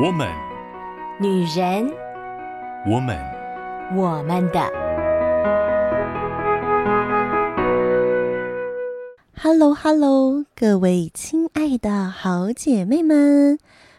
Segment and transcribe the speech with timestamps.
[0.00, 0.28] 我们，
[1.20, 1.92] 女人，
[2.86, 3.18] 我们，
[3.96, 4.60] 我们的。
[9.34, 13.58] Hello，Hello，各位亲爱的好姐妹们，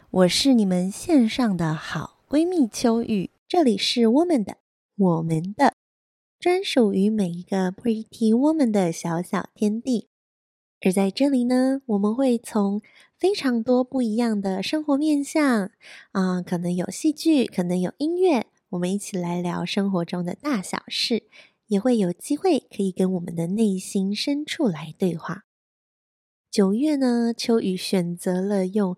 [0.10, 4.56] 我是你们线上的好闺蜜秋雨，这里是我们的，
[4.96, 5.74] 我们的，
[6.40, 10.08] 专属于每一个 Pretty Woman 的小小天地。
[10.82, 12.82] 而在这里呢，我们会从
[13.18, 15.72] 非常多不一样的生活面向，
[16.14, 21.24] 啊、可能有戏剧，可能有音乐，我们一起来聊生活中的大小事，
[21.68, 25.44] 也会有机会可以跟我们的内心深处来对话。
[26.50, 28.96] 九月呢，秋雨选择了用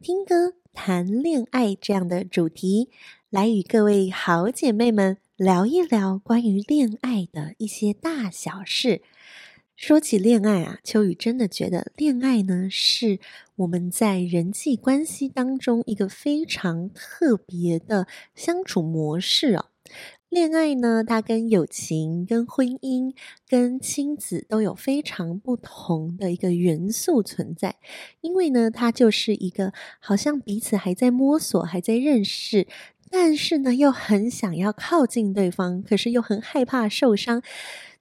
[0.00, 2.88] 听歌谈恋爱这样的主题，
[3.30, 9.02] 来与各位好姐妹们聊一聊关于恋爱的一些大小事。
[9.76, 13.20] 说起恋爱啊，秋雨真的觉得恋爱呢，是
[13.56, 19.66] 我们在人际关系当中一个非常特别的相处模式哦。
[20.30, 23.14] 恋爱呢，它跟友情、跟婚姻、
[23.46, 27.76] 跟亲子都有非常不同的一个元素存在，
[28.22, 32.66] 因为呢，它就是一个好像彼此还在摸索、还在认识，
[33.10, 37.42] 但是呢，又很想要靠近对方，可是又很害怕受伤。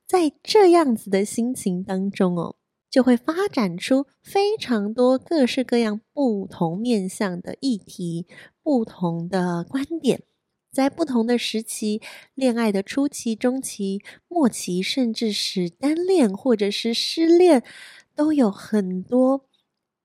[0.08, 2.56] 在这样子的心情当中哦，
[2.90, 8.28] 就会发展出非常多各式各样不同面向的议题、
[8.62, 10.22] 不同的观点，
[10.72, 12.02] 在不同的时期，
[12.36, 17.64] 恋爱的初期、中期、末期，甚至是单恋或者是失恋，
[18.16, 19.48] 都有很多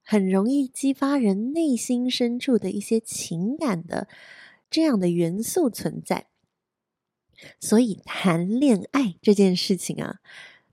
[0.03, 4.09] 很容易激发人内心深处的一些情感的
[4.71, 6.30] 这样的元素存在。
[7.61, 10.17] 所以谈恋爱这件事情啊，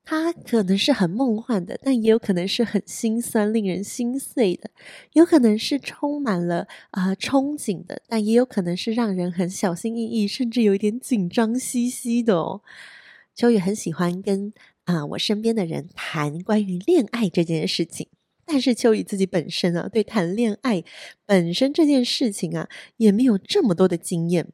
[0.04, 4.70] 它可能是很梦幻的，但也有可能是很心酸、令人心碎的；
[5.14, 12.62] 有可能是充满了啊、憧憬的，但也有可能是让人很小心翼翼，甚至有一点紧张兮兮的哦。
[13.36, 14.54] 秋雨很喜欢跟
[14.86, 18.08] 啊、我身边的人谈关于恋爱这件事情，
[18.46, 20.86] 但是秋雨自己本身啊，对谈恋爱
[21.26, 24.48] 本身这件事情啊，也没有这么多的经验。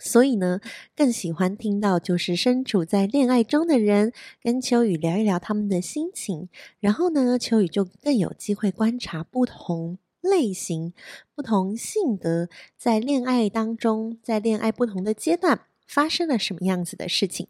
[0.00, 0.60] 所以呢，
[0.96, 4.12] 更喜欢听到就是身处在恋爱中的人
[4.42, 6.48] 跟秋雨聊一聊他们的心情，
[6.80, 10.94] 然后呢，秋雨就更有机会观察不同类型、
[11.34, 17.48] 不同性格在恋爱当中，在恋爱不同的阶段发生了什么样子的事情。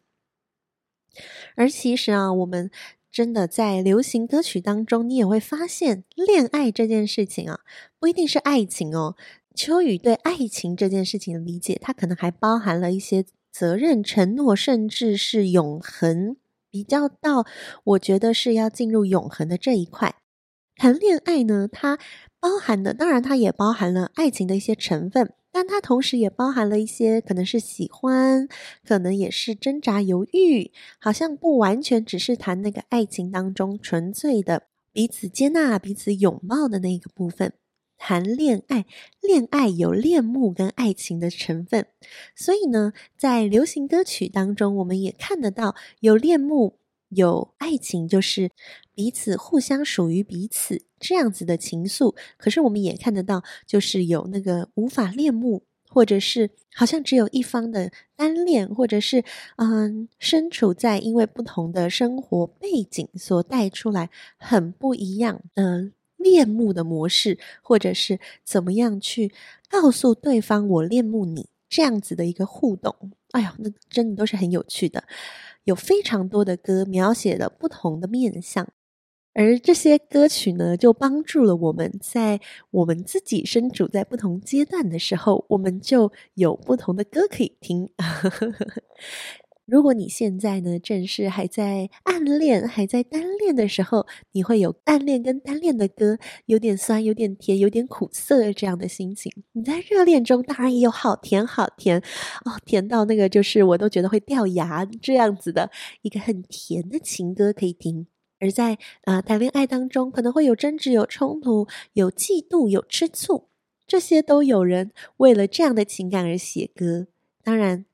[1.56, 2.70] 而其实啊，我们
[3.10, 7.60] 真的在流行歌曲当中，你也会发现，恋爱这件事情啊，
[7.98, 9.16] 不一定是爱情哦。
[9.54, 16.36] 秋雨对爱情这件事情的理解，它可能还包含了一些责任、承诺，甚至是永恒。
[16.70, 17.44] 比较到，
[17.82, 20.14] 我觉得是要进入永恒的这一块。
[20.76, 21.98] 谈恋爱呢，它
[22.38, 28.46] 包含的，当然它也包含了爱情的一些成分，但它同时也包含了一些可能是喜欢，
[28.86, 34.62] 可能也是挣扎犹豫，好像不完全只是谈那个爱情当中纯粹的
[34.92, 37.52] 彼此接纳、彼此拥抱的那个部分。
[38.02, 38.86] 谈恋爱，
[39.20, 41.86] 恋爱有恋慕跟爱情的成分，
[42.34, 46.78] 所以呢，在流行歌曲当中，我们也看得到有恋慕、
[47.10, 48.50] 有爱情，就是
[48.94, 52.16] 彼此互相属于彼此这样子的情愫。
[52.38, 59.22] 可是我们也看得到，就是有那个无法恋慕，或者是好像只有一方的单恋，或者是
[59.56, 64.08] 嗯，身处在因为不同的生活背景所带出来
[64.38, 65.92] 很不一样的。
[66.22, 69.32] 恋慕的模式，或者是怎么样去
[69.68, 72.94] 告诉对方我恋慕你这样子的一个互动，
[73.32, 75.04] 哎呀，那真的都是很有趣的。
[75.64, 78.66] 有非常多的歌描写了不同的面相，
[79.34, 87.90] 而这些歌曲呢，就帮助了我们在我们自己身处在不同阶段的时候，我们就有不同的歌可以听。
[89.70, 99.32] 如果你现在呢，正是还在暗恋、还在单恋的时候，你会有暗恋跟单恋的歌，有点酸、有点甜、有点苦涩这样的心情。
[99.52, 102.00] 你在热恋中，当然也有好甜、好甜
[102.44, 105.70] 哦，甜到那个就是我都觉得会掉牙这样子的
[106.02, 108.08] 一个很甜的情歌可以听。
[108.40, 108.72] 而在
[109.04, 113.46] 啊、呃、谈恋爱当中，可能会有争执、有冲突、有嫉妒、有吃醋，
[113.86, 117.06] 这些都有人为了这样的情感而写歌。
[117.44, 117.84] 当然，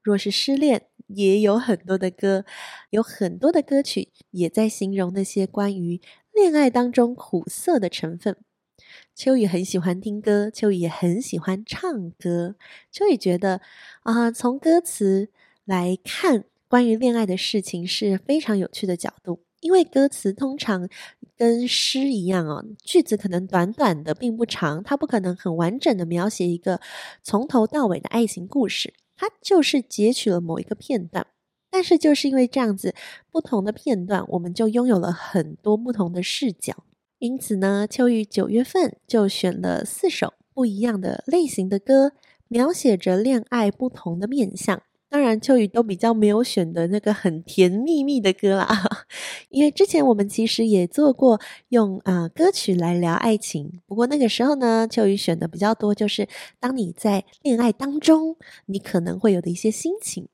[0.00, 0.82] 若是失恋，
[1.14, 2.44] 也有很多的歌，
[2.90, 6.00] 有很多的歌曲也在形容那些关于
[6.32, 8.36] 恋爱当中苦涩的成分。
[9.14, 12.56] 秋雨很喜欢听歌，秋雨也很喜欢唱歌。
[12.90, 13.60] 秋雨觉得
[14.02, 15.30] 啊、从歌词
[15.64, 20.88] 来看关于恋爱的事情是非常有趣的角度，因为歌词通常
[21.36, 26.80] 跟诗一样哦，句子可能短短的，并不长，它不可能很完整的描写一个
[27.22, 31.26] 从头到尾的爱情故事，它就是截取了某一个片段。
[31.70, 32.94] 但是就是因为这样子，
[33.32, 36.84] 不同的片段，我们就拥有了很多不同的视角。
[37.18, 42.12] 因此呢，秋雨九月份就选了四首不一样的类型的歌，
[42.46, 44.82] 描写着恋爱不同的面相。
[45.14, 48.66] 当然，秋雨都比较没有选的那个很甜蜜蜜的歌啦，
[49.48, 56.26] 因为之前我们其实也做过用啊、歌曲来聊爱情，不过那个时候呢，秋雨选的比较多，就是
[56.58, 58.34] 当你在恋爱当中，
[58.66, 60.26] 你可能会有的一些心情。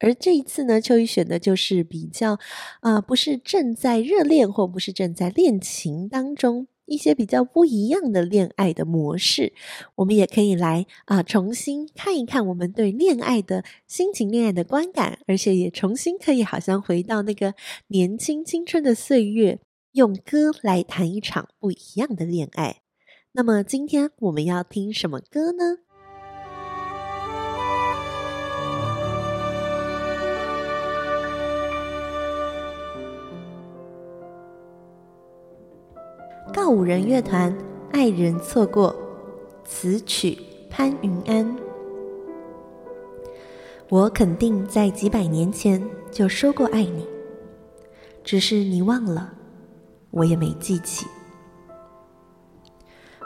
[0.00, 2.38] 而这一次呢，秋雨选的就是比较
[2.80, 6.68] 啊、不是正在热恋或不是正在恋情当中。
[6.86, 9.52] 一些比较不一样的恋爱的模式，
[9.94, 17.54] 我们也可以来啊、重新看一看我们对恋爱的心情、恋爱的观感，而且也重新可以好像回到那个
[17.88, 19.60] 年轻青春的岁月，
[19.92, 22.82] 用歌来谈一场不一样的恋爱。
[23.32, 25.91] 那么今天我们要听什么歌呢？
[36.50, 37.52] 告五人乐团
[37.92, 38.94] 《爱人错过》，
[39.68, 41.56] 词曲潘云安。
[43.88, 47.06] 我肯定在几百年前就说过爱你，
[48.24, 49.32] 只是你忘了，
[50.10, 51.06] 我也没记起。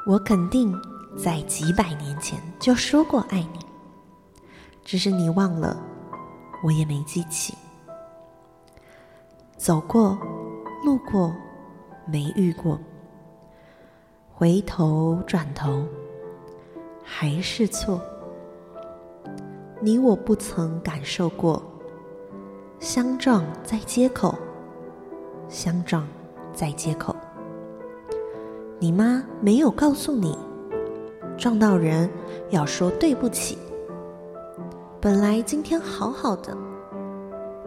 [0.06, 0.72] 我肯定
[1.16, 3.58] 在几百年前就说过爱你，
[4.84, 5.80] 只是你忘了，
[6.62, 7.54] 我也没记起。
[9.56, 10.16] 走过，
[10.84, 11.34] 路过，
[12.06, 12.78] 没遇过。
[14.38, 15.82] 回头转头，
[17.02, 17.98] 还是错。
[19.80, 21.62] 你我不曾感受过，
[22.78, 24.34] 相撞在街口，
[25.48, 26.06] 相撞
[26.52, 27.16] 在街口。
[28.78, 30.36] 你妈没有告诉你，
[31.38, 32.06] 撞到人
[32.50, 33.56] 要说对不起。
[35.00, 36.54] 本来今天好好的，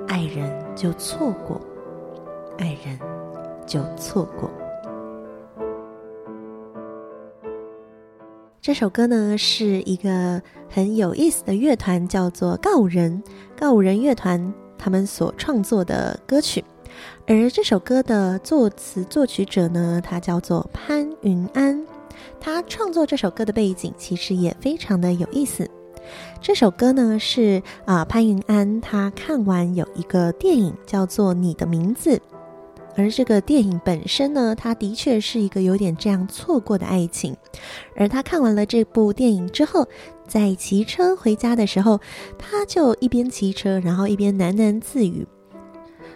[0.08, 1.60] 爱人就错过，
[2.60, 3.00] 爱人
[3.66, 4.48] 就错过。
[8.70, 10.40] 这首歌呢，是一个
[10.70, 13.24] 很有意思的乐团，叫做告五人，
[13.58, 16.64] 告五人乐团他们所创作的歌曲。
[17.26, 21.84] 而这首歌的作词作曲者呢，他叫做潘云安。
[22.40, 25.68] 他创作这首歌的背景其实也非常的有意思。
[26.40, 32.18] 这首歌呢，是啊、潘云安他看完有一个电影叫做《你的名字》。
[33.00, 37.34] 而这个电影本身呢，它的确是一个有点这样错过的爱情。
[37.96, 39.88] 而他看完了这部电影之后，
[40.28, 41.98] 在骑车回家的时候，
[42.38, 45.26] 他就一边骑车，然后一边喃喃自语。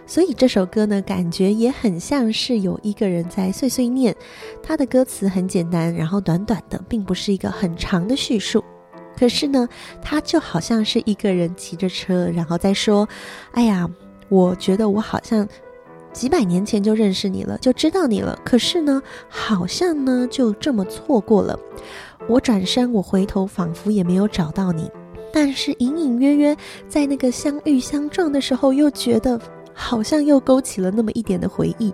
[0.04, 4.14] 所以这首歌呢，感觉也很像是有一个人在碎碎念。
[4.62, 8.62] 他的歌词很简单，然后短短的，并不是一个很长的叙述。
[9.18, 9.66] 可是呢，
[10.02, 13.08] 他就好像是一个人骑着车，然后在说
[13.52, 13.88] ：“哎呀，
[14.28, 15.48] 我觉得我好像……”
[16.14, 18.38] 几百年前就认识你了，就知道你了。
[18.44, 21.58] 可是呢，好像呢就这么错过了。
[22.28, 24.90] 我转身，我回头，仿佛也没有找到你。
[25.32, 26.56] 但是隐隐约约
[26.88, 29.38] 在那个相遇相撞的时候，又觉得
[29.74, 31.92] 好像又勾起了那么一点的回忆，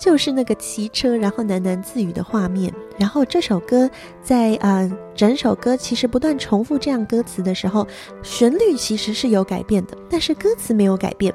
[0.00, 2.72] 就是那个骑车然后喃喃自语的画面。
[2.96, 3.90] 然后这首歌
[4.22, 7.84] 在呃整首歌其实不断重复这样歌词的时候，
[8.22, 11.34] 旋律其实是有改变的，但是歌词没有改变。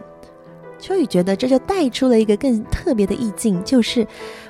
[0.83, 4.05] 秋雨觉得这就带出了一个更特别的意境，就是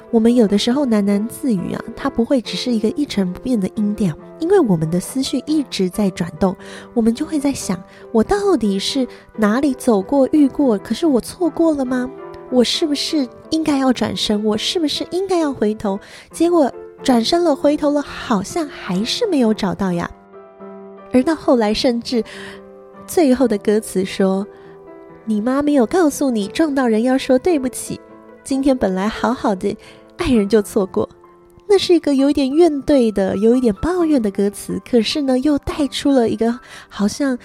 [0.09, 6.57] 我们有的时候喃喃自语啊，它不会只是一个一成不变的音调，因为我们的思绪一直在转动，
[6.95, 7.79] 我们就会在想：
[8.11, 10.75] 我到底是哪里走过遇过？
[10.79, 12.09] 可是我错过了吗？
[12.49, 14.43] 我是不是应该要转身？
[14.43, 15.99] 我是不是应该要回头？
[16.31, 16.73] 结果
[17.03, 20.09] 转身了，回头了，好像还是没有找到呀。
[21.11, 22.23] 而到后来，甚至
[23.05, 24.47] 最后的歌词说。
[25.25, 27.99] 你妈没有告诉你，撞到人要说对不起。
[28.43, 29.75] 今天本来好好的，
[30.17, 31.07] 爱人就错过。
[31.65, 37.37] 那是一个有一点怨怼的、有一点抱怨的歌词，可是呢，又带出了一个好像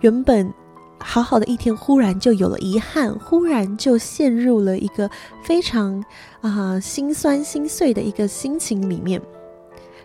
[0.00, 0.50] 原本
[0.98, 5.10] 好好的一天，忽然就有了遗憾，忽然就陷入了一个
[5.42, 6.02] 非常
[6.40, 9.20] 啊、心酸心碎的一个心情里面。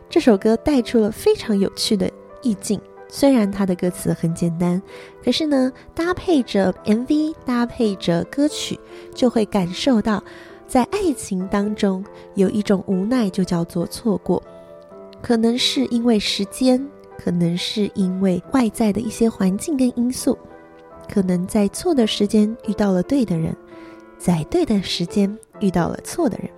[0.10, 2.12] 这首歌带出了非常有趣的
[2.42, 2.80] 意境。
[3.14, 4.82] 虽然它的歌词很简单，
[5.22, 8.80] 可是呢，搭配着 MV，搭配着歌曲，
[9.14, 10.24] 就会感受到，
[10.66, 12.04] 在爱情当中
[12.36, 14.42] 有一种无奈，就叫做错过。
[15.22, 16.84] 可能是因为时间，
[17.18, 20.38] 可能是因为外在的一些环境跟因素，
[21.14, 23.54] 可能在错的时间遇到了对的人，
[24.18, 26.50] 在对的时间遇到了错的人。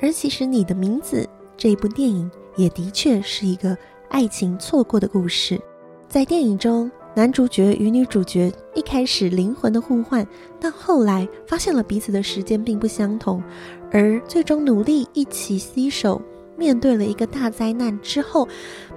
[0.00, 5.60] 而其实你的名字这部电影也的确是一个爱情错过的故事。
[6.08, 10.26] 在电影中，男主角与女主角一开始灵魂的互换，
[10.60, 13.42] 到后来发现了彼此的时间并不相同，
[13.90, 16.20] 而最终努力一起携手
[16.56, 18.48] 面对了一个大灾难之后，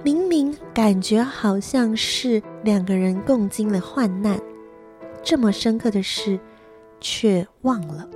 [0.02, 4.40] 明明感觉好像是两个人共经了患难，
[5.22, 6.38] 这么深刻的事
[7.00, 8.08] 却忘了，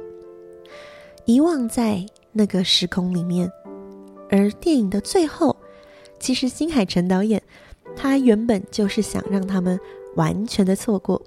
[1.25, 3.51] 遗忘在那个时空里面。
[4.31, 5.55] 而电影的最后，
[6.19, 7.43] 其实新海诚导演
[7.97, 9.79] 他原本就是想让他们
[10.17, 11.21] 完全的错过，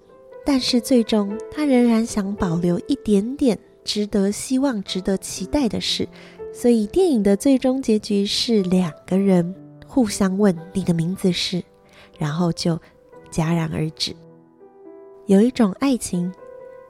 [0.46, 6.08] 但是最终他仍然想保留一点点值得希望、值得期待的事。
[6.53, 9.53] 所以电影的最终结局是两个人
[9.86, 11.63] 互相问你的名字是，
[12.17, 12.79] 然后就
[13.32, 14.15] 戛然而止。
[15.27, 16.34] 有一种爱情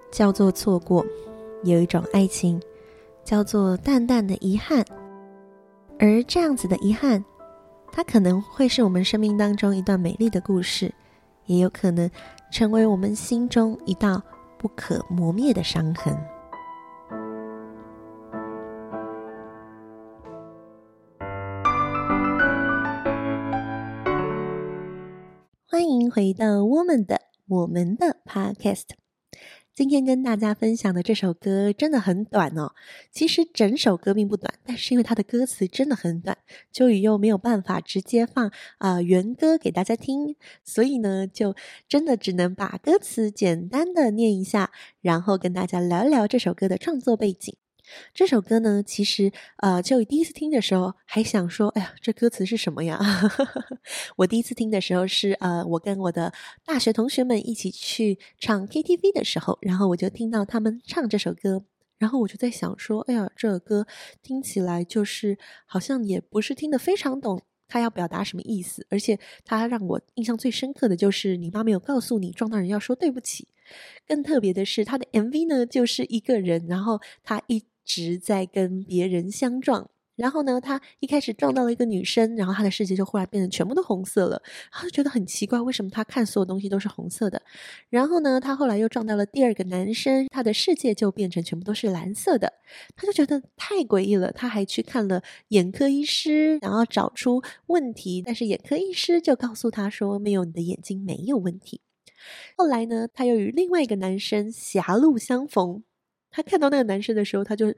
[0.10, 1.06] 叫做错过，
[1.64, 2.62] 有一种爱情
[3.26, 4.86] 叫做淡淡的遗憾，
[6.00, 7.26] 而这样子的遗憾，
[7.92, 10.94] 它可能会是我们生命当中一段美丽的故事，
[11.46, 12.10] 也有可能
[12.52, 14.22] 成为我们心中一道
[14.58, 16.16] 不可磨灭的伤痕。
[25.66, 29.07] 欢迎回到我们的我们的 Podcast。
[29.78, 32.74] 今天跟大家分享的这首歌真的很短哦。
[33.12, 36.36] 其实整首歌并不短，但是因为它的歌词真的很短，
[36.72, 41.56] 秋雨又没有办法直接放啊、原歌给大家听，所以呢，就
[41.88, 47.56] 真的只能把歌词简单的念一下，然后跟大家聊一聊这首歌的创作背景。
[48.14, 53.00] 这首歌呢，其实呃，就第一次听的时候还想说，哎呀，这歌词是什么呀？
[54.18, 56.34] 我第一次听的时候是呃，我跟我的
[56.66, 61.64] 大学同学们一起去唱 KTV 的时候，然后我就听到他们唱这首歌，
[61.98, 63.88] 然后我就在想说，哎呀，这首歌
[64.22, 73.48] 听起来就是好像也不是听得非常懂他要表达什么意思，而且他让我印象最深刻的就是你妈没有告诉你撞到人要说对不起，
[74.06, 77.64] 更特别的是他的 MV 呢，就是一个人，然后他一。
[77.88, 84.42] 直在跟别人相撞，然后呢，他一开始撞到了一个女生，然后他的世界就忽然变成全部都红色了，
[84.72, 87.42] 他就觉得很奇怪，为什么他看所有东西都是红色的？
[87.90, 92.52] 然后呢，他后来又撞到了第二个男生，他的世界就变成全部都是蓝色的，
[92.98, 94.34] 他就觉得太诡异了。
[94.34, 101.80] 他还去看了眼科医师，然后找出问题，但是眼科医师就告诉他说，没有，你的眼睛没有问题。
[102.58, 105.84] 后来呢，他又与另外一个男生狭路相逢。
[106.30, 107.74] 他看到那个男生的时候，他就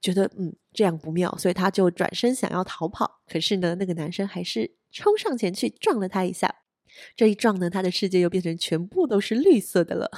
[0.00, 3.20] 觉得嗯，这样不妙，所以他就转身想要逃跑。
[3.26, 6.54] 可是呢，那个男生还是冲上前去撞了他一下。
[7.16, 10.10] 这一撞呢，他的世界又变成全部都是绿色的了。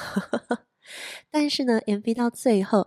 [1.31, 2.87] 但是呢，MV 到最后，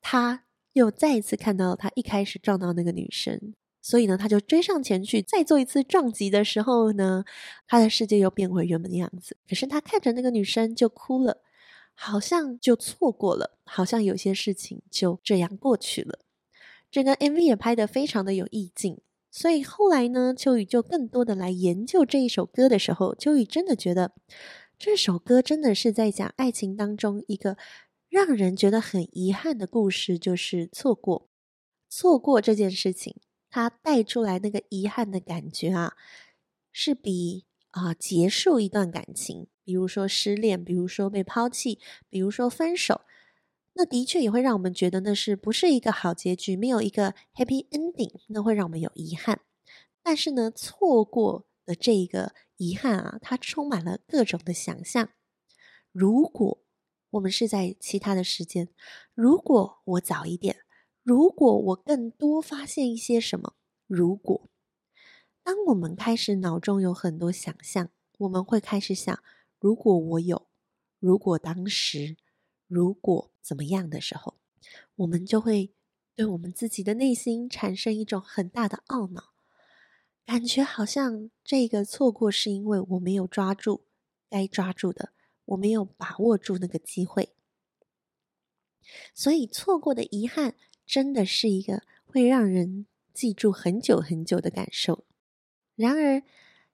[0.00, 7.24] 他又再一次看到他一开始撞到那个女生，所以呢，他就追上前去再做一次撞击的时候呢，
[7.66, 9.36] 他的世界又变回原本的样子。
[9.48, 11.42] 可是他看着那个女生就哭了。
[12.00, 16.20] 好像就错过了，好像有些事情就这样过去了。
[16.92, 19.00] 这个 MV 也拍得非常的有意境，
[19.32, 24.12] 所以后来呢，秋雨就更多的来研究这一首歌的时候，秋雨真的觉得
[24.78, 27.56] 这首歌真的是在讲爱情当中一个
[28.08, 31.28] 让人觉得很遗憾的故事，就是错过。
[31.88, 33.16] 错过这件事情，
[33.50, 35.94] 它带出来那个遗憾的感觉啊，
[36.70, 39.48] 是比啊结束一段感情。
[39.68, 43.02] 比如说失恋，比如说被抛弃，比如说分手，
[43.74, 49.42] 那的确也会让我们觉得那是不是一个好结局，没有一个 happy ending，那会让我们有遗憾。
[50.02, 55.10] 但是呢，错过的这一个遗憾啊，它充满了各种的想象。
[55.92, 56.64] 如果
[57.10, 58.70] 我们是在其他的时间，
[59.14, 60.60] 如果我早一点，
[61.02, 63.52] 如果我更多发现一些什么，
[63.86, 64.48] 如果
[65.42, 69.22] 当我们开始脑中有很多想象，我们会开始想。
[69.60, 70.46] 如果我有，
[71.00, 72.16] 如果当时，
[72.68, 74.36] 如果怎么样的时候，
[74.96, 75.72] 我们就会
[76.14, 79.30] 对我们自己的内心产生一种很大的懊恼，
[80.24, 83.86] 感觉好像这个错过是因为我没有抓住
[84.28, 85.12] 该抓住的，
[85.46, 87.34] 我没有把握住那个机会，
[89.12, 90.54] 所以错过的遗憾
[90.86, 95.04] 真的是一个会让人记住很久很久的感受。
[95.74, 96.22] 然而，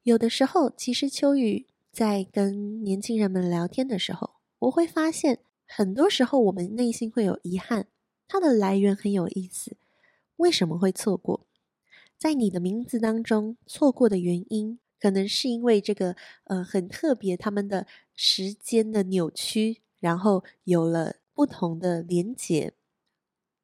[0.03, 1.67] 有的时候，其实秋雨。
[1.95, 7.87] 在跟年轻人们聊天的时候，我会发现，很多时候我们内心会有遗憾，
[8.27, 9.77] 它的来源很有意思。
[10.39, 11.47] 为什么会错过？
[12.19, 17.87] 在你的名字当中，错过的原因，可能是因为这个呃很特别，他们的
[18.17, 22.73] 时间的扭曲，然后有了不同的连结，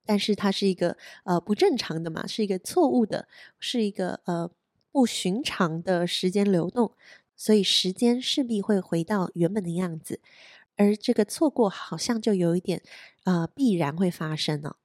[0.06, 3.26] 但是它是一个呃不正常的嘛，是一个错误的，
[3.58, 4.49] 是一个呃
[4.92, 6.92] 不寻常的时间流动，
[7.40, 10.20] 所以时间势必会回到原本的样子，
[10.76, 12.82] 而这个错过好像就有一点
[13.25, 14.76] 呃必然会发生了。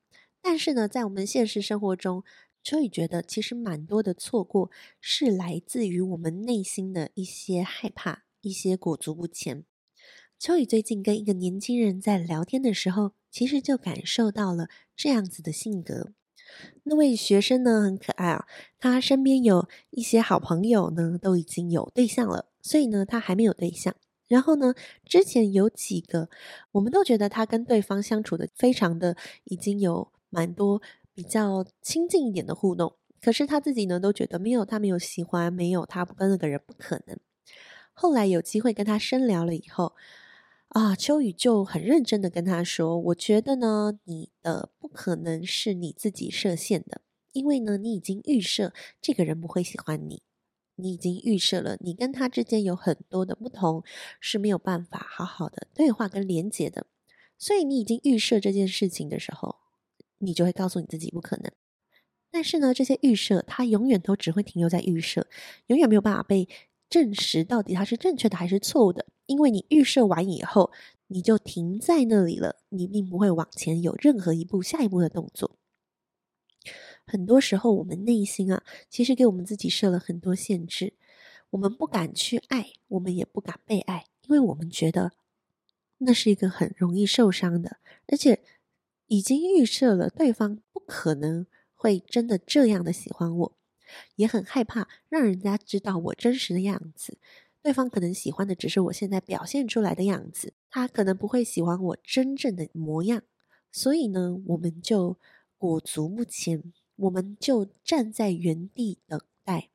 [0.41, 2.23] 但是呢，在我们现实生活中，
[2.63, 4.71] 秋雨觉得其实蛮多的错过
[5.01, 9.65] 是来自于我们内心的一些害怕，一些裹足不前。
[10.39, 16.13] 秋雨最近跟一个年轻人在聊天的时候，其实就感受到了这样子的性格。
[16.83, 18.45] 那位学生呢，很可爱啊，
[18.79, 23.95] 他身边有一些好朋友呢，都已经有对象了，所以呢，他还没有对象。
[24.27, 24.73] 然后呢，
[25.05, 26.29] 之前有几个，
[26.71, 30.81] 我们都觉得他跟对方相处的非常的，已经有蛮多
[31.13, 32.95] 比较亲近一点的互动。
[33.21, 37.17] 可是他自己呢，都觉得没有他没有喜欢，没有他不跟那个人不可能。
[37.93, 39.93] 后来有机会跟他深聊了以后。
[40.75, 46.99] 啊，秋雨就很认真的跟他说：“我觉得呢，你的不可能是你自己设限的，
[47.31, 50.21] 因为呢，你已经预设这个人不会喜欢你，
[50.75, 53.85] 你已经预设了你跟他之间有很多的不同
[54.19, 56.87] 是没有办法好好的对话跟连接的，
[57.37, 59.55] 所以你已经预设这件事情的时候，
[60.17, 61.49] 你就会告诉你自己不可能。
[62.29, 65.25] 但是呢，这些预设它永远都只会停留在预设，
[65.67, 66.49] 永远没有办法被
[66.89, 70.71] 证实到底它是正确的还是错误的。”因为你预设完以后，
[71.07, 75.57] 你就停在那里了，你并不会往前有任何一步、下一步的动作。
[77.07, 80.93] 很多时候，我们内心啊，其实给我们自己设了很多限制，
[81.51, 85.13] 我们不敢去爱，我们也不敢被爱，因为我们觉得
[85.99, 87.77] 那是一个很容易受伤的，
[88.07, 88.43] 而且
[89.07, 93.57] 已经预设了对方不可能会真的这样的喜欢我，
[94.15, 97.17] 也很害怕让人家知道我真实的样子。
[97.61, 103.23] 对方可能喜欢的只是我现在表现出来的样子，他可能不会喜欢我真正的模样，
[103.71, 105.17] 所以呢，我们就
[105.57, 109.69] 裹足不前，我们就站在原地等待，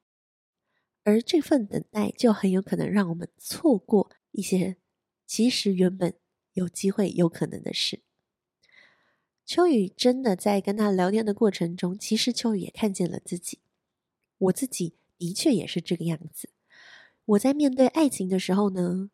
[1.02, 4.76] 而这份等待就很有可能让我们错过一些
[5.26, 6.14] 其实原本
[6.52, 8.02] 有机会、有可能的事。
[9.44, 13.58] 秋雨真的在跟他聊天的过程中，其实秋雨也看见了自己，
[14.40, 16.50] 我自己的确也是这个样子。
[17.24, 19.10] 我在面对爱情的时候呢，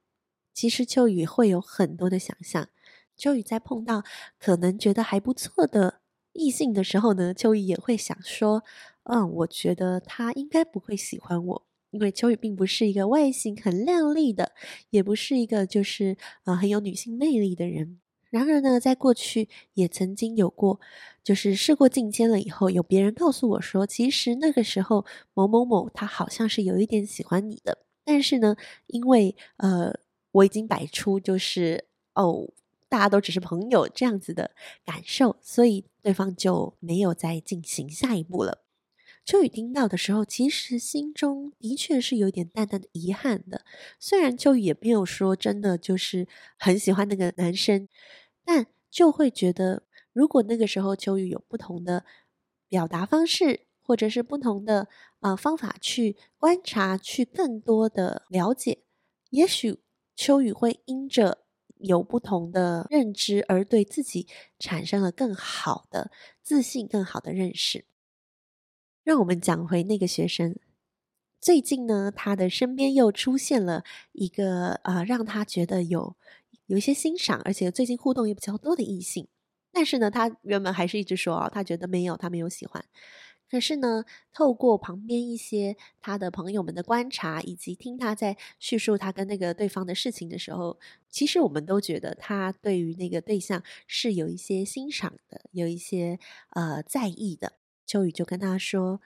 [0.54, 2.68] 其实秋雨会有很多的想象。
[3.16, 4.04] 秋雨在碰到
[4.38, 6.00] 可能觉得还不错的
[6.32, 8.62] 异性的时候呢，秋雨也会想说
[9.04, 14.52] ：“嗯，我觉得他应该不会喜欢我，因为秋雨并不是一个外形很靓丽的，
[14.90, 18.00] 也不是一个就是呃很有女性魅力的人。
[18.36, 20.78] 然而呢，在过去也曾经有过，
[21.24, 28.54] 就是事过境迁了以后，有别人告诉我说，其实那个时候某某某他好像是有一点喜欢你的。”但是呢，
[28.88, 29.98] 因为呃，
[30.32, 32.48] 我已经摆出就是哦，
[32.88, 34.50] 大家都只是朋友这样子的
[34.84, 38.62] 感受，所以对方就没有再进行下一步了。
[39.24, 43.64] 秋雨听到的时候，其实心中的确是有点淡淡的遗憾的。
[43.98, 47.88] 虽然秋雨也没有说真的就是很喜欢那个男生，
[48.46, 49.82] 但就会觉得，
[50.14, 52.06] 如果那个时候秋雨有不同的
[52.66, 53.66] 表达方式。
[53.88, 54.88] 或者是不同的
[55.20, 58.82] 呃方法去观察，去更多的了解，
[59.30, 59.78] 也许
[60.16, 61.44] 秋雨会因着
[61.76, 64.26] 有不同的认知而对自己
[64.58, 66.10] 产生了更好的
[66.42, 67.84] 自信、更好的认识。
[69.04, 70.56] 让我们讲回那个学生，
[71.40, 76.16] 最近呢，他的身边又出现了一个呃让他觉得有
[76.66, 79.28] 有一些欣赏，而且最近互动也比较多的异性，
[79.72, 82.84] 但是呢，他原本还是一直说啊，他觉得没有，他没有喜欢。
[83.48, 96.18] 可是呢，透过旁边一些他的朋友们的观察，以及听他在叙述他跟那个对方的事情的时候，其实我们都觉得他对于那个对象是有一些欣赏的，有一些
[96.50, 97.52] 呃在意的。
[97.86, 99.00] 秋雨就跟他说：“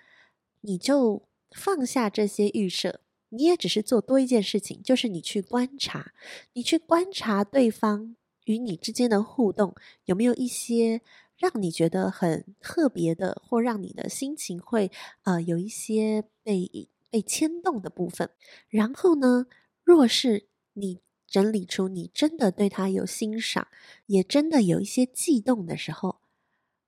[0.63, 6.13] 你就放下这些预设，你也只是做多一件事情，就是你去观察，
[6.53, 8.15] 你去观察对方
[8.45, 11.01] 与你之间的互动有没有一些。”
[11.41, 18.29] 让你觉得很特别的，或让你的心情会呃有一些被被牵动的部分。
[18.69, 19.47] 然后呢，
[19.83, 23.69] 若是你整理出你真的对他有欣赏，
[24.05, 26.21] 也真的有一些悸动的时候，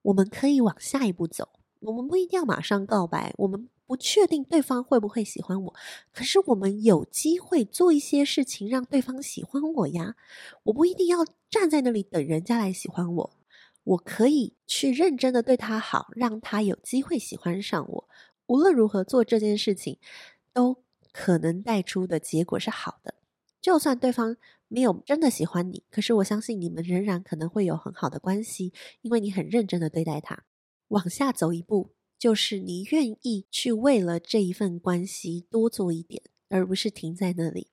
[0.03, 1.49] 我们可以往下一步走。
[1.81, 5.75] 我们不一定要马上告白，我们不确定对方会不会喜欢我，
[6.13, 10.17] 可是我们有机会做一些事情让对方喜欢我呀。
[10.65, 11.19] 我不一定要
[11.51, 13.39] 站在那里等人家来喜欢我。
[13.85, 18.09] 我可以去认真的对他好，让他有机会喜欢上我。
[18.47, 19.99] 无论如何做这件事情，
[20.53, 23.15] 都可能带出的结果是好的。
[23.61, 24.37] 就算对方
[24.69, 30.45] 没有真的喜欢你，可是我相信你们仍然可能会有很好的关系，因为你很认真的对待他。
[30.89, 31.91] 往下走一步，
[32.23, 37.73] 就是你愿意去为了这一份关系多做一点，而不是停在那里，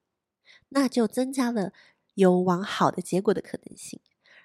[0.69, 1.71] 那就增加了
[2.15, 3.99] 有往好的结果的可能性。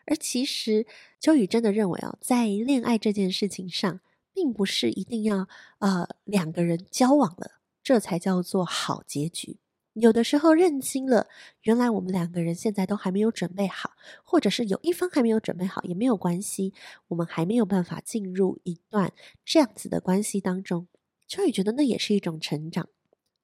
[0.04, 0.86] 而其实
[1.18, 4.00] 秋雨真的认为哦，在恋爱这件事情上，
[4.34, 9.56] 并不是一定要呃两个人交往了，这才叫做好结局。
[9.94, 11.28] 有的时候认清了，
[11.62, 13.92] 原来我们两个人现在都还没有准备好，
[14.24, 16.74] 或者是有一方还没有准备好，也没有关系，
[17.08, 19.12] 我们还没有办法进入一段
[19.44, 20.88] 这样子的关系当中。
[21.28, 22.88] 秋雨觉得那也是一种成长，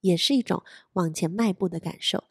[0.01, 2.25] 也是一种往前迈步的感受，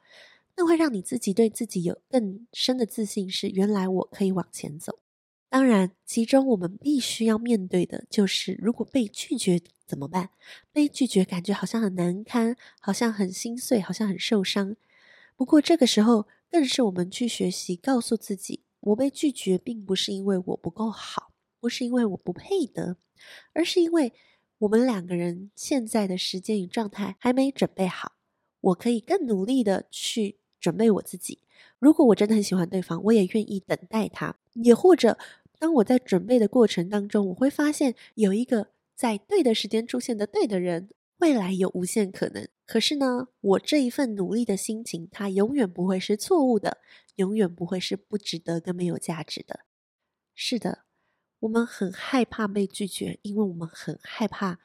[0.58, 4.99] 那会让你自己对自己有更深的自信，是原来我可以往前走。
[5.47, 10.30] 当然，其中我们必须要面对的就是，如果被拒绝怎么办？
[10.71, 14.75] 被拒绝感觉好像很难堪，好像很心碎，好像很受伤。
[15.36, 22.97] 不过这个时候，更是我们去学习，告诉自己，我被拒绝并不是因为我不够好，不是因为我不配得，
[23.54, 24.13] 而是因为
[24.60, 28.13] 我们两个人现在的时间与状态还没准备好。
[28.62, 31.39] 我可以更努力的去准备我自己。
[31.80, 35.17] 如果我真的很喜欢对方，我也愿意等待他，也或者。
[35.62, 42.49] 当我在准备的过程当中，我会发现有一个在对的时间出现的对的人，未来有无限可能。
[42.65, 46.79] 可是呢，我这一份努力的心情，它永远不会是错误的，
[47.15, 49.62] 永远不会是不值得跟没有价值的。
[50.35, 50.83] 是的，
[51.39, 54.59] 我们很害怕被拒绝，因为我们很害怕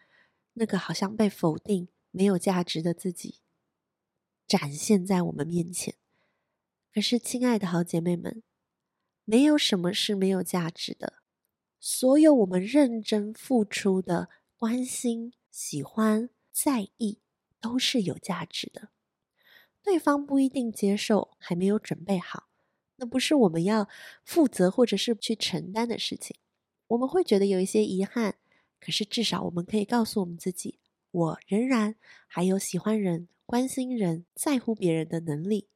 [0.54, 3.36] 那个好像被否定、没有价值的自己
[4.48, 5.94] 展现在我们面前。
[6.92, 8.42] 可是，亲爱的好姐妹们。
[9.24, 11.22] 没有什么是没有价值的，
[11.86, 17.18] 所有我们认真付出的关心、喜欢、在意，
[17.60, 18.88] 都是有价值的。
[19.82, 22.48] 对方不一定接受，还没有准备好，
[22.96, 23.86] 那不是我们要
[24.24, 26.34] 负责或者是去承担的事情。
[26.86, 28.36] 我们会觉得有一些遗憾，
[28.80, 30.78] 可是至少我们可以告诉我们自己，
[31.10, 35.68] 我仍然还有喜欢人、关心人、在乎别人的能力，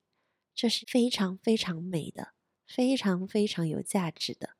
[0.54, 2.32] 这是非常非常美的。
[2.66, 4.56] 非常非常有价值的，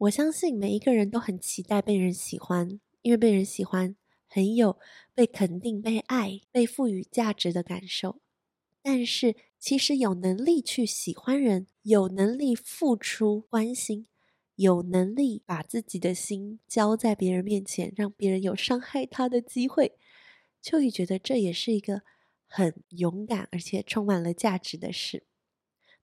[0.00, 4.78] 我相信每一个人都很期待被人喜欢，因为被人喜欢很有
[5.12, 8.18] 被肯定、被爱、被赋予价值的感受。
[8.80, 14.06] 但是，其实有能力去喜欢人，有能力付出关心，
[14.54, 19.98] 有能力把自己的心交在别人面前，让别人有伤害他的机会，
[20.62, 22.00] 秋雨觉得这也是一个
[22.46, 25.24] 很勇敢而且充满了价值的事。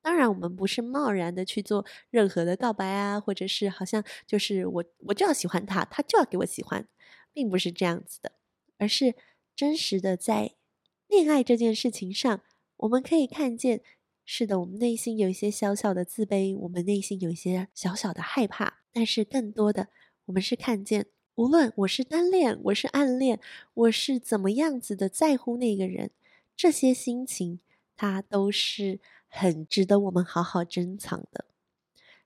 [0.02, 6.88] 当然，我们不是贸然的去做任何的告白啊，或者是好像就是我我就要喜欢他，他就要给我喜欢，
[7.34, 8.32] 并不是这样子的，
[8.78, 9.16] 而是
[9.54, 10.56] 真实的在
[11.10, 12.42] 恋爱这件事情上，
[12.78, 13.82] 我们可以看见，
[14.24, 19.90] 是的，我们内心有一些小小的自卑，我们内心有一些小小的害怕，但是更多的，
[20.28, 23.42] 我们是看见，无论我是单恋，我是暗恋，
[23.74, 26.12] 我是怎么样子的在乎那个人，
[26.56, 27.60] 这些心情，
[27.98, 29.02] 它都是。
[29.38, 31.46] 很值得我们好好珍藏的，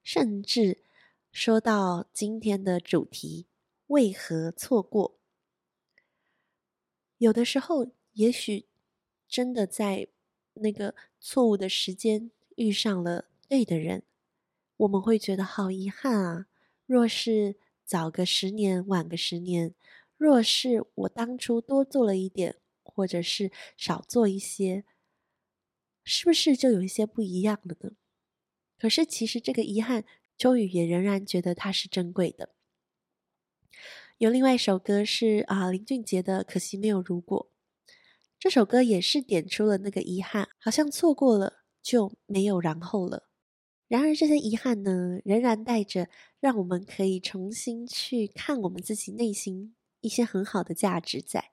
[0.01, 0.81] 甚至
[1.29, 3.47] 说到今天的主题，
[3.87, 5.17] 为何错过？
[7.17, 8.65] 有的时候，也许
[9.27, 10.07] 真的在
[10.53, 14.03] 那个错误的时间遇上了对的人，
[14.77, 16.47] 我们会觉得好遗憾啊！
[16.85, 19.71] 若是早个十年，晚个十年；
[20.15, 24.85] 若是我当初多做了一点，或者是少做一些。
[26.13, 27.91] 是不是就有一些不一样了呢？
[28.77, 30.03] 可是其实这个遗憾，
[30.37, 32.49] 周宇也仍然觉得它是珍贵的。
[34.17, 37.49] 有另外一首歌是啊林俊杰的《可惜没有如果》，
[38.37, 43.29] 这首歌也是点出了那个遗憾，好像错过了就没有然后了。
[43.87, 46.09] 然而这些遗憾呢，仍然带着
[46.41, 51.51] 让我们可以重新去看我们自己内心一些很好的价值在。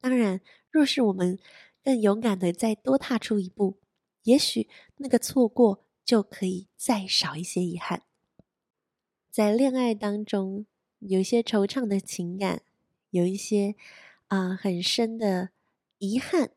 [0.00, 1.38] 当然，若是我们
[1.84, 3.78] 更勇敢的再多踏出一步。
[4.24, 8.02] 也许那个错过就可以再少一些遗憾。
[9.30, 10.66] 在恋爱当中，
[10.98, 12.62] 有一些惆怅的情感，
[13.10, 13.76] 有一些
[14.28, 15.50] 啊、很深的
[15.98, 16.50] 遗憾，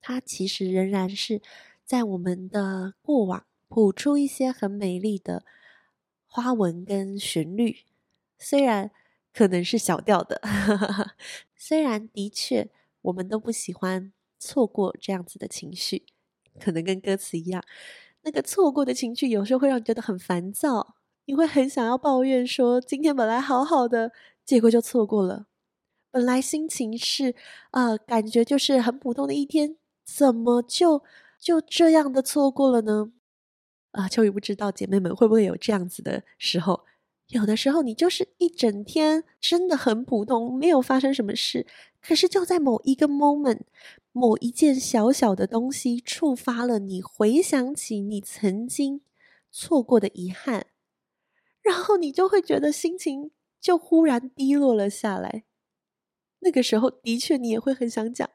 [0.00, 1.42] 它其实仍然是
[1.84, 5.44] 在我们的过往谱出一些很美丽的
[6.26, 7.84] 花纹跟旋律。
[8.38, 8.92] 虽然
[9.32, 10.40] 可能是小调的，
[11.56, 12.70] 虽然的确
[13.02, 16.06] 我们都不喜欢错过这样子的情绪。
[16.58, 17.62] 可能跟歌词一样，
[18.22, 20.94] 那个错过的情绪有时候会让你觉得很烦躁，
[21.26, 24.12] 你会很想要抱怨说，今天本来好好的，
[24.44, 25.46] 结果就错过了。
[26.10, 27.34] 本来心情是
[27.70, 31.02] 啊、呃，感觉就是很普通的一天，怎么就
[31.38, 33.12] 就这样的错过了呢？
[33.92, 36.84] 啊，秋雨不知道姐妹们会不会有这样子的时候。
[37.28, 41.66] 有的时候，你就是一整天真的很普通，没有发生什么事。
[42.00, 43.60] 可是就在某一个 moment，
[44.18, 49.02] 某一件小小的东西触发了你，回想起你曾经
[49.52, 50.66] 错过的遗憾，
[51.62, 55.44] 然后你就会觉得心情就忽然低落了下来。
[56.40, 58.28] 那个时候，的确你也会很想讲，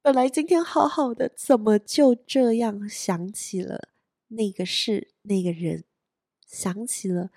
[0.00, 3.88] 本来今天好好的，怎么就这样想起了
[4.28, 5.84] 那个事、那个人，
[6.46, 7.30] 想起了。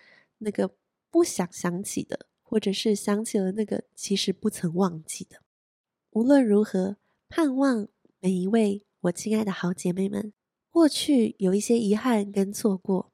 [0.46, 0.76] 那个
[1.10, 5.38] 不想想起的，或者是想起了那个其实不曾忘记的。
[6.10, 6.98] 无论如何，
[7.36, 7.88] 盼望
[8.20, 10.32] 每一位我亲爱的好姐妹们，
[10.70, 13.12] 过去有一些遗憾跟错过，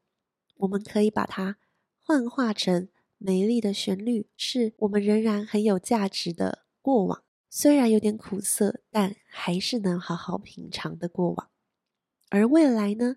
[0.57, 1.55] 我们可以把它
[2.03, 7.23] 幻化成美丽的旋律，是我们仍然很有价值的过往。
[7.49, 11.49] 虽然有点苦涩，但还是能好好品尝的过往。
[12.27, 13.15] 而未来呢，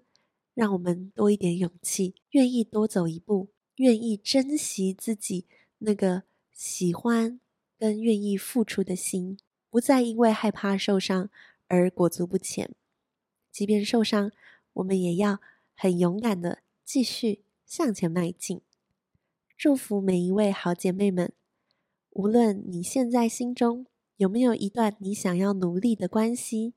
[0.54, 3.48] 让我们多一点勇气，愿意多走一步。
[3.74, 5.46] 愿意珍惜自己
[5.78, 7.40] 那个喜欢
[7.76, 9.36] 跟愿意付出的心，
[9.72, 11.30] 不再因为害怕受伤
[11.66, 12.74] 而裹足不前。
[13.50, 14.30] 即便受伤，
[14.74, 15.40] 我们也要
[15.74, 18.60] 很勇敢的继续向前迈进。
[19.56, 21.32] 祝福每一位好姐妹们，
[22.10, 23.86] 无论你现在心中
[24.18, 26.74] 有没有一段你想要努力的关系，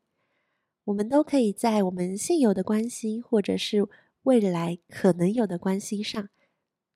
[0.86, 3.86] 我们都可以在我们现有的关系，或者是
[4.21, 6.29] 未来可能有的关系上。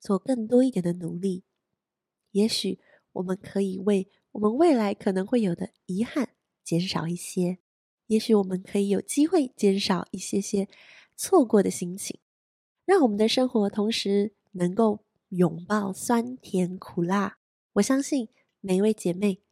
[0.00, 1.44] 做更多一点的努力，
[2.30, 2.80] 也许
[3.12, 6.30] 我们可以为我们未来可能会有的遗憾
[6.64, 7.58] 减少一些，
[8.06, 10.68] 也许我们可以有机会减少一些些
[11.16, 12.20] 错过的心情，
[12.84, 17.38] 让我们的生活同时能够拥抱酸甜苦辣。
[17.74, 18.28] 我相信
[18.60, 19.42] 每一位姐妹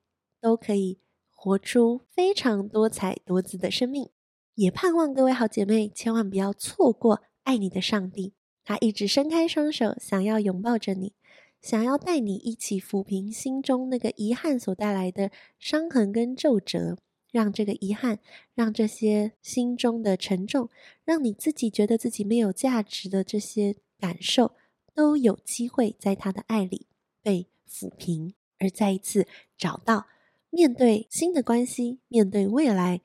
[0.41, 4.11] 都可以活出非常多彩多姿的生命，
[4.55, 8.35] 也盼望各位好姐妹千万不要错过爱你的上帝。
[8.65, 11.15] 他一直伸开双手，想要拥抱着你，
[11.61, 16.97] 想要带你一起抚平心中那个遗憾所带来的伤痕跟皱褶，
[17.33, 18.21] 让这个遗憾，
[18.55, 20.71] 让这些心中的沉重，
[21.05, 24.53] 让你自己觉得自己没有价值的这些感受，
[24.95, 26.87] 都有机会在他的爱里
[27.23, 30.07] 被抚平，而再一次找到
[30.51, 33.03] 面对新的关系、面对未来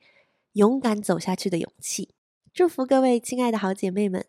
[0.52, 2.10] 勇敢走下去的勇气。
[2.52, 4.24] 祝福各位亲爱的好姐妹们。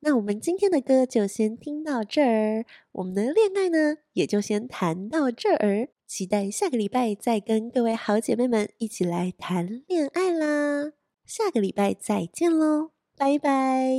[0.00, 10.92] 那我们今天的歌就先听到这儿，我们的恋爱呢也就先谈到这儿，期待下个礼拜再跟各位好姐妹们一起来谈恋爱啦！
[11.24, 13.90] 下个礼拜再见喽，拜拜！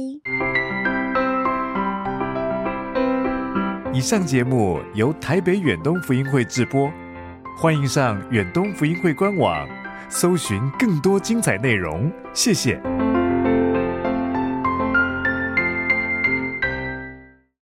[3.94, 6.90] 以上节目由台北远东福音会制播，
[7.58, 9.68] 欢迎上远东福音会官网，
[10.10, 12.80] 搜寻更多精彩内容，谢谢。